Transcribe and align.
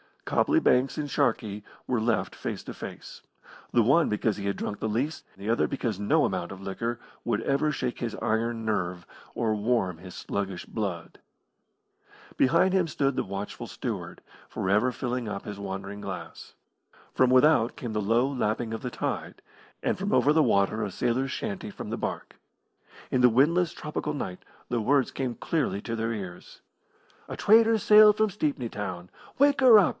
Copley 0.25 0.61
Banks 0.61 0.97
and 0.97 1.09
Sharkey 1.11 1.63
were 1.87 1.99
left 1.99 2.35
face 2.35 2.63
to 2.63 2.73
face, 2.73 3.21
the 3.73 3.83
one 3.83 4.07
because 4.07 4.37
he 4.37 4.45
had 4.45 4.55
drunk 4.55 4.79
the 4.79 4.87
least, 4.87 5.25
the 5.35 5.49
other 5.49 5.67
because 5.67 5.99
no 5.99 6.23
amount 6.25 6.51
of 6.53 6.61
liquor 6.61 6.99
would 7.25 7.41
ever 7.41 7.69
shake 7.71 7.99
his 7.99 8.15
iron 8.15 8.63
nerve 8.65 9.05
or 9.35 9.53
warm 9.53 9.97
his 9.97 10.15
sluggish 10.15 10.65
blood. 10.65 11.19
Behind 12.37 12.73
him 12.73 12.87
stood 12.87 13.15
the 13.17 13.25
watchful 13.25 13.67
steward, 13.67 14.21
for 14.47 14.69
ever 14.69 14.91
filling 14.91 15.27
up 15.27 15.43
his 15.43 15.59
waning 15.59 15.99
glass. 16.01 16.55
From 17.13 17.29
without 17.29 17.75
came 17.75 17.91
the 17.93 18.01
low 18.01 18.27
lapping 18.27 18.73
of 18.73 18.81
the 18.81 18.89
tide, 18.89 19.41
and 19.83 19.99
from 19.99 20.13
over 20.13 20.31
the 20.33 20.41
water 20.43 20.81
a 20.81 20.91
sailor's 20.91 21.31
chanty 21.33 21.69
from 21.69 21.89
the 21.89 21.97
barque. 21.97 22.37
In 23.11 23.19
the 23.21 23.29
windless 23.29 23.73
tropical 23.73 24.13
night 24.13 24.45
the 24.69 24.81
words 24.81 25.11
came 25.11 25.35
clearly 25.35 25.81
to 25.81 25.95
their 25.95 26.13
ears: 26.13 26.61
A 27.27 27.35
trader 27.37 27.77
sailed 27.77 28.17
from 28.17 28.29
Stepney 28.31 28.69
Town, 28.69 29.09
Wake 29.37 29.59
her 29.59 29.77
up! 29.77 29.89